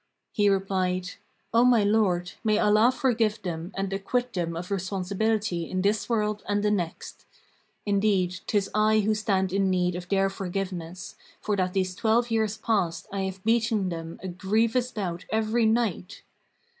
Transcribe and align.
He 0.31 0.49
replied, 0.49 1.11
"O 1.53 1.63
my 1.63 1.83
lord, 1.83 2.31
may 2.43 2.57
Allah 2.57 2.91
forgive 2.91 3.39
them 3.43 3.71
and 3.75 3.93
acquit 3.93 4.33
them 4.33 4.55
of 4.55 4.71
responsibility 4.71 5.69
in 5.69 5.83
this 5.83 6.09
world 6.09 6.41
and 6.49 6.63
the 6.63 6.71
next! 6.71 7.27
Indeed, 7.85 8.39
'tis 8.47 8.67
I 8.73 9.01
who 9.01 9.13
stand 9.13 9.53
in 9.53 9.69
need 9.69 9.93
of 9.93 10.09
their 10.09 10.31
forgiveness, 10.31 11.17
for 11.39 11.55
that 11.55 11.73
these 11.73 11.93
twelve 11.93 12.31
years 12.31 12.57
past 12.57 13.05
I 13.11 13.21
have 13.25 13.43
beaten 13.43 13.89
them 13.89 14.19
a 14.23 14.27
grievous 14.27 14.91
bout 14.91 15.25
every 15.29 15.67
night!" 15.67 16.23